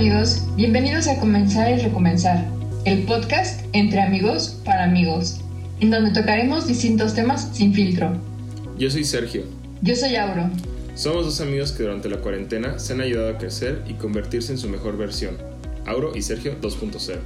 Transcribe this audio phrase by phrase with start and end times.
[0.00, 2.42] amigos, bienvenidos a Comenzar y Recomenzar,
[2.86, 5.42] el podcast entre amigos para amigos,
[5.80, 8.16] en donde tocaremos distintos temas sin filtro.
[8.78, 9.42] Yo soy Sergio.
[9.82, 10.48] Yo soy Auro.
[10.94, 14.58] Somos dos amigos que durante la cuarentena se han ayudado a crecer y convertirse en
[14.58, 15.36] su mejor versión.
[15.84, 17.18] Auro y Sergio 2.0.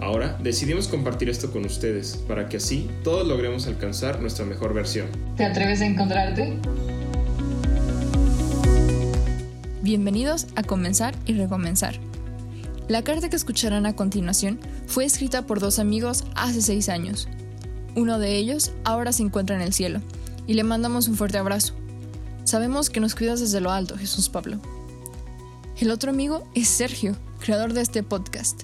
[0.00, 5.08] Ahora decidimos compartir esto con ustedes para que así todos logremos alcanzar nuestra mejor versión.
[5.36, 6.56] ¿Te atreves a encontrarte?
[9.90, 11.98] Bienvenidos a Comenzar y Recomenzar.
[12.86, 17.26] La carta que escucharán a continuación fue escrita por dos amigos hace seis años.
[17.96, 20.00] Uno de ellos ahora se encuentra en el cielo
[20.46, 21.74] y le mandamos un fuerte abrazo.
[22.44, 24.60] Sabemos que nos cuidas desde lo alto, Jesús Pablo.
[25.76, 28.62] El otro amigo es Sergio, creador de este podcast.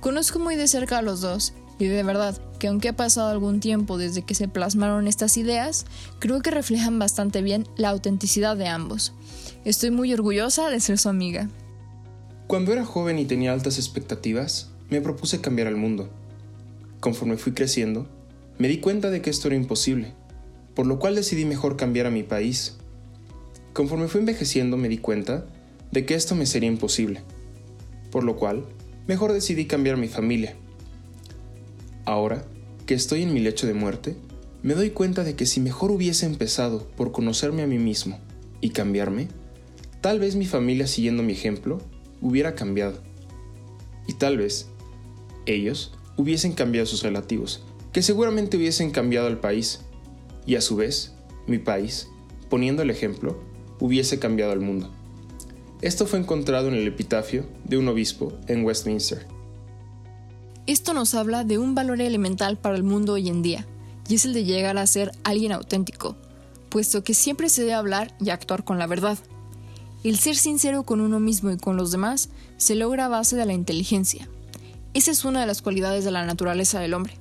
[0.00, 3.60] Conozco muy de cerca a los dos y de verdad que aunque ha pasado algún
[3.60, 5.84] tiempo desde que se plasmaron estas ideas,
[6.18, 9.12] creo que reflejan bastante bien la autenticidad de ambos.
[9.64, 11.48] Estoy muy orgullosa de ser su amiga.
[12.46, 16.08] Cuando era joven y tenía altas expectativas, me propuse cambiar al mundo.
[17.00, 18.08] Conforme fui creciendo,
[18.58, 20.14] me di cuenta de que esto era imposible,
[20.74, 22.76] por lo cual decidí mejor cambiar a mi país.
[23.74, 25.44] Conforme fui envejeciendo me di cuenta
[25.92, 27.20] de que esto me sería imposible,
[28.10, 28.64] por lo cual
[29.06, 30.56] mejor decidí cambiar a mi familia.
[32.06, 32.46] Ahora,
[32.86, 34.16] que estoy en mi lecho de muerte,
[34.62, 38.18] me doy cuenta de que si mejor hubiese empezado por conocerme a mí mismo
[38.62, 39.28] y cambiarme,
[40.06, 41.80] Tal vez mi familia, siguiendo mi ejemplo,
[42.20, 43.02] hubiera cambiado.
[44.06, 44.68] Y tal vez
[45.46, 49.80] ellos hubiesen cambiado sus relativos, que seguramente hubiesen cambiado al país.
[50.46, 51.16] Y a su vez,
[51.48, 52.08] mi país,
[52.48, 53.42] poniendo el ejemplo,
[53.80, 54.92] hubiese cambiado al mundo.
[55.82, 59.26] Esto fue encontrado en el epitafio de un obispo en Westminster.
[60.66, 63.64] Esto nos habla de un valor elemental para el mundo hoy en día,
[64.08, 66.16] y es el de llegar a ser alguien auténtico,
[66.70, 69.16] puesto que siempre se debe hablar y actuar con la verdad.
[70.02, 73.46] El ser sincero con uno mismo y con los demás se logra a base de
[73.46, 74.28] la inteligencia.
[74.92, 77.14] Esa es una de las cualidades de la naturaleza del hombre.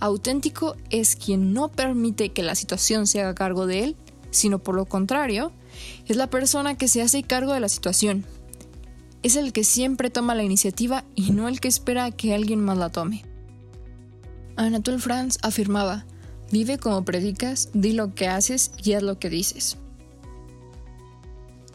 [0.00, 3.96] Auténtico es quien no permite que la situación se haga cargo de él,
[4.32, 5.52] sino por lo contrario,
[6.08, 8.24] es la persona que se hace cargo de la situación.
[9.22, 12.78] Es el que siempre toma la iniciativa y no el que espera que alguien más
[12.78, 13.24] la tome.
[14.56, 16.06] Anatole France afirmaba,
[16.50, 19.76] vive como predicas, di lo que haces y haz lo que dices.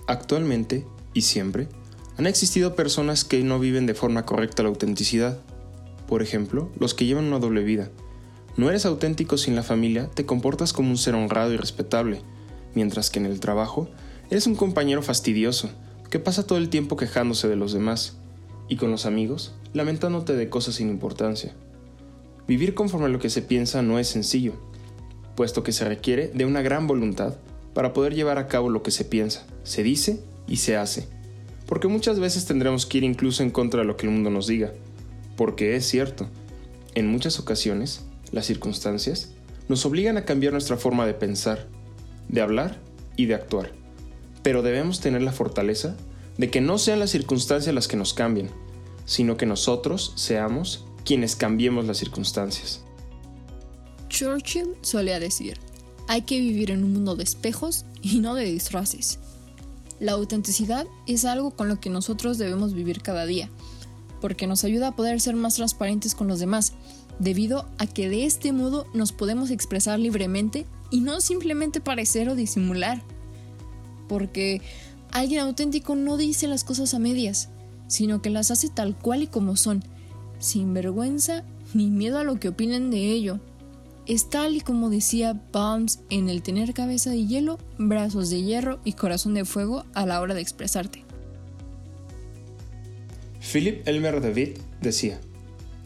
[0.08, 1.68] Actualmente, y siempre,
[2.18, 5.40] han existido personas que no viven de forma correcta la autenticidad.
[6.08, 7.90] Por ejemplo, los que llevan una doble vida.
[8.58, 12.22] No eres auténtico sin la familia, te comportas como un ser honrado y respetable,
[12.76, 13.90] mientras que en el trabajo
[14.30, 15.70] eres un compañero fastidioso,
[16.12, 18.18] que pasa todo el tiempo quejándose de los demás,
[18.68, 21.54] y con los amigos, lamentándote de cosas sin importancia.
[22.48, 24.54] Vivir conforme a lo que se piensa no es sencillo,
[25.36, 27.38] puesto que se requiere de una gran voluntad
[27.74, 31.08] para poder llevar a cabo lo que se piensa, se dice y se hace.
[31.66, 34.48] Porque muchas veces tendremos que ir incluso en contra de lo que el mundo nos
[34.48, 34.74] diga.
[35.38, 36.28] Porque es cierto,
[36.94, 39.32] en muchas ocasiones, las circunstancias
[39.70, 41.68] nos obligan a cambiar nuestra forma de pensar,
[42.28, 42.80] de hablar
[43.16, 43.81] y de actuar.
[44.44, 45.96] Pero debemos tener la fortaleza
[46.38, 48.50] de que no sean las circunstancias las que nos cambien,
[49.06, 52.82] sino que nosotros seamos quienes cambiemos las circunstancias.
[54.10, 55.58] Churchill solía decir,
[56.08, 59.20] hay que vivir en un mundo de espejos y no de disfraces.
[60.00, 63.50] La autenticidad es algo con lo que nosotros debemos vivir cada día,
[64.20, 66.74] porque nos ayuda a poder ser más transparentes con los demás,
[67.20, 72.36] debido a que de este modo nos podemos expresar libremente y no simplemente parecer o
[72.36, 73.04] disimular.
[74.12, 74.62] Porque
[75.12, 77.48] alguien auténtico no dice las cosas a medias,
[77.88, 79.86] sino que las hace tal cual y como son,
[80.40, 83.40] sin vergüenza ni miedo a lo que opinen de ello
[84.08, 88.80] es tal y como decía Palms en el tener cabeza de hielo, brazos de hierro
[88.84, 91.06] y corazón de fuego a la hora de expresarte.
[93.40, 95.20] Philip Elmer David decía,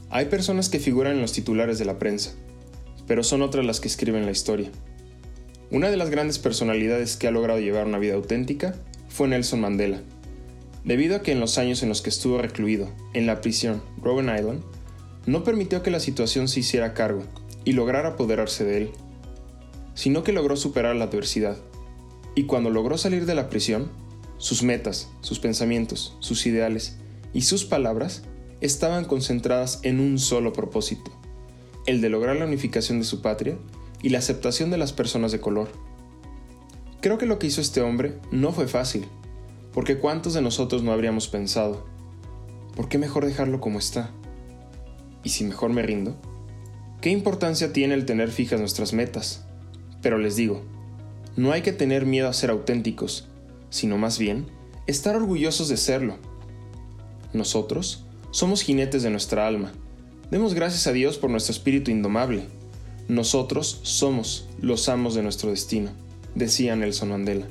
[0.09, 2.33] hay personas que figuran en los titulares de la prensa,
[3.05, 4.71] pero son otras las que escriben la historia.
[5.75, 8.75] Una de las grandes personalidades que ha logrado llevar una vida auténtica
[9.09, 9.99] fue Nelson Mandela,
[10.85, 14.33] debido a que en los años en los que estuvo recluido en la prisión Robben
[14.33, 14.61] Island,
[15.25, 17.23] no permitió que la situación se hiciera cargo
[17.65, 18.91] y lograr apoderarse de él,
[19.95, 21.57] sino que logró superar la adversidad.
[22.35, 23.91] Y cuando logró salir de la prisión,
[24.37, 26.99] sus metas, sus pensamientos, sus ideales
[27.33, 28.23] y sus palabras
[28.61, 31.11] estaban concentradas en un solo propósito,
[31.85, 33.57] el de lograr la unificación de su patria
[34.01, 35.69] y la aceptación de las personas de color.
[37.01, 39.05] Creo que lo que hizo este hombre no fue fácil,
[39.73, 41.85] porque ¿cuántos de nosotros no habríamos pensado?
[42.75, 44.11] ¿Por qué mejor dejarlo como está?
[45.23, 46.15] ¿Y si mejor me rindo?
[47.01, 49.45] ¿Qué importancia tiene el tener fijas nuestras metas?
[50.01, 50.63] Pero les digo,
[51.35, 53.27] no hay que tener miedo a ser auténticos,
[53.69, 54.47] sino más bien
[54.87, 56.17] estar orgullosos de serlo.
[57.33, 59.73] Nosotros somos jinetes de nuestra alma.
[60.31, 62.45] Demos gracias a Dios por nuestro espíritu indomable.
[63.07, 65.91] Nosotros somos los amos de nuestro destino,
[66.33, 67.47] decía Nelson Mandela.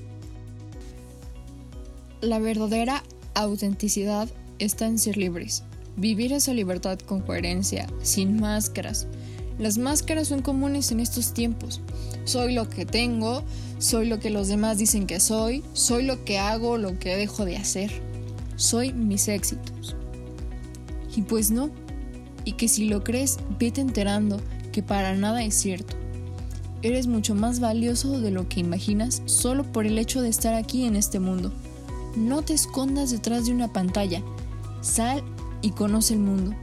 [2.20, 3.04] La verdadera
[3.34, 4.28] autenticidad
[4.58, 5.62] está en ser libres,
[5.96, 9.06] vivir esa libertad con coherencia, sin máscaras.
[9.58, 11.80] Las máscaras son comunes en estos tiempos.
[12.24, 13.44] Soy lo que tengo,
[13.78, 17.44] soy lo que los demás dicen que soy, soy lo que hago, lo que dejo
[17.44, 17.92] de hacer.
[18.56, 19.94] Soy mis éxitos.
[21.14, 21.70] Y pues no,
[22.44, 24.40] y que si lo crees, vete enterando
[24.74, 25.94] que para nada es cierto.
[26.82, 30.84] Eres mucho más valioso de lo que imaginas solo por el hecho de estar aquí
[30.84, 31.52] en este mundo.
[32.16, 34.20] No te escondas detrás de una pantalla.
[34.80, 35.22] Sal
[35.62, 36.56] y conoce el mundo.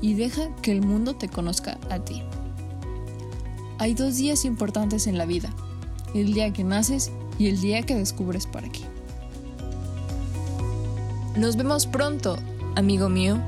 [0.00, 2.22] Y deja que el mundo te conozca a ti.
[3.76, 5.54] Hay dos días importantes en la vida.
[6.14, 8.80] El día que naces y el día que descubres para qué.
[11.36, 12.38] Nos vemos pronto,
[12.76, 13.38] amigo mío.